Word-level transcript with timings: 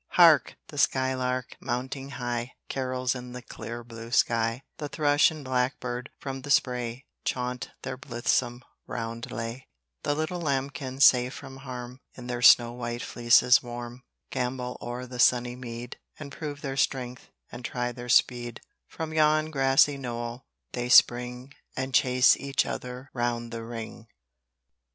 Hark! 0.13 0.55
the 0.69 0.79
sky 0.79 1.13
lark, 1.13 1.55
mounting 1.59 2.09
high, 2.17 2.53
Carols 2.69 3.13
in 3.13 3.33
the 3.33 3.41
clear 3.43 3.83
blue 3.83 4.09
sky; 4.09 4.63
The 4.77 4.89
thrush 4.89 5.29
and 5.29 5.45
blackbird 5.45 6.09
from 6.17 6.41
the 6.41 6.49
spray, 6.49 7.05
Chaunt 7.23 7.69
their 7.83 7.97
blithesome 7.97 8.63
roundelay; 8.87 9.67
The 10.01 10.15
little 10.15 10.41
lambkins, 10.41 11.05
safe 11.05 11.35
from 11.35 11.57
harm, 11.57 12.01
In 12.15 12.25
their 12.25 12.41
snow 12.41 12.73
white 12.73 13.03
fleeces 13.03 13.61
warm, 13.61 14.01
Gambol 14.31 14.77
o'er 14.81 15.05
the 15.05 15.19
sunny 15.19 15.55
mead, 15.55 15.99
And 16.17 16.31
prove 16.31 16.61
their 16.61 16.77
strength, 16.77 17.29
and 17.51 17.63
try 17.63 17.91
their 17.91 18.09
speed: 18.09 18.59
From 18.87 19.13
yon 19.13 19.51
grassy 19.51 19.97
knoll 19.97 20.47
they 20.71 20.89
spring, 20.89 21.53
And 21.77 21.93
chase 21.93 22.35
each 22.35 22.65
other 22.65 23.11
round 23.13 23.51
the 23.51 23.63
ring. 23.63 24.07